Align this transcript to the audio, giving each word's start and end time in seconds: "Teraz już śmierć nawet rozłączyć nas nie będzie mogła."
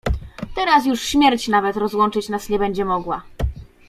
"Teraz 0.55 0.85
już 0.85 1.01
śmierć 1.03 1.47
nawet 1.47 1.77
rozłączyć 1.77 2.29
nas 2.29 2.49
nie 2.49 2.59
będzie 2.59 2.85
mogła." 2.85 3.23